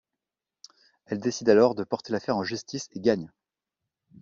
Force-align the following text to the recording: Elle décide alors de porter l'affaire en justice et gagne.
Elle 1.05 1.19
décide 1.19 1.47
alors 1.49 1.75
de 1.75 1.83
porter 1.83 2.11
l'affaire 2.11 2.35
en 2.35 2.43
justice 2.43 2.87
et 2.95 2.99
gagne. 2.99 3.29